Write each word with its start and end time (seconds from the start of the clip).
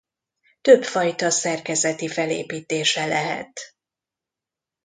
Több 0.61 0.83
fajta 0.83 1.29
szerkezeti 1.29 2.07
felépítése 2.07 3.05
lehet. 3.05 3.59